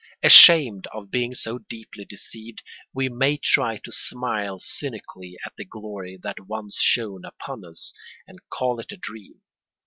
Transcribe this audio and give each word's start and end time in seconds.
Ashamed 0.23 0.87
of 0.91 1.11
being 1.11 1.35
so 1.35 1.59
deeply 1.59 2.05
deceived, 2.05 2.63
we 2.91 3.07
may 3.07 3.37
try 3.37 3.77
to 3.77 3.91
smile 3.91 4.59
cynically 4.59 5.37
at 5.45 5.53
the 5.57 5.63
glory 5.63 6.17
that 6.23 6.47
once 6.47 6.77
shone 6.77 7.23
upon 7.23 7.63
us, 7.63 7.93
and 8.25 8.39
call 8.49 8.79
it 8.79 8.91
a 8.91 8.97
dream. 8.97 9.41